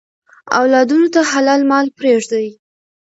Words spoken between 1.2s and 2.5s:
حلال مال پریږدئ.